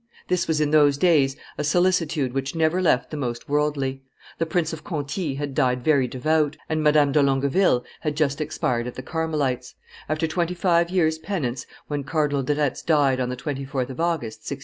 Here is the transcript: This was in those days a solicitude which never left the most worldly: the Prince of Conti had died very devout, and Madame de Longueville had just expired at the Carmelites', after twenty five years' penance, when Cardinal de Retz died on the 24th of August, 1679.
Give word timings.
This 0.29 0.47
was 0.47 0.59
in 0.59 0.71
those 0.71 0.97
days 0.97 1.37
a 1.59 1.63
solicitude 1.63 2.33
which 2.33 2.55
never 2.55 2.81
left 2.81 3.11
the 3.11 3.17
most 3.17 3.47
worldly: 3.47 4.01
the 4.39 4.47
Prince 4.47 4.73
of 4.73 4.83
Conti 4.83 5.35
had 5.35 5.53
died 5.53 5.83
very 5.83 6.07
devout, 6.07 6.57
and 6.67 6.81
Madame 6.81 7.11
de 7.11 7.21
Longueville 7.21 7.85
had 7.99 8.17
just 8.17 8.41
expired 8.41 8.87
at 8.87 8.95
the 8.95 9.03
Carmelites', 9.03 9.75
after 10.09 10.25
twenty 10.25 10.55
five 10.55 10.89
years' 10.89 11.19
penance, 11.19 11.67
when 11.87 12.03
Cardinal 12.03 12.41
de 12.41 12.55
Retz 12.55 12.81
died 12.81 13.19
on 13.19 13.29
the 13.29 13.37
24th 13.37 13.91
of 13.91 13.99
August, 13.99 14.39
1679. 14.39 14.59